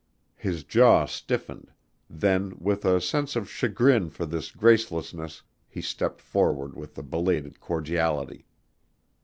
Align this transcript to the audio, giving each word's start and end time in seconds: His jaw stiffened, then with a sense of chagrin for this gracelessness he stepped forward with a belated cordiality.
His 0.35 0.63
jaw 0.63 1.05
stiffened, 1.05 1.71
then 2.09 2.55
with 2.57 2.85
a 2.85 2.99
sense 2.99 3.35
of 3.35 3.47
chagrin 3.47 4.09
for 4.09 4.25
this 4.25 4.49
gracelessness 4.49 5.43
he 5.69 5.79
stepped 5.81 6.21
forward 6.21 6.75
with 6.75 6.97
a 6.97 7.03
belated 7.03 7.59
cordiality. 7.59 8.47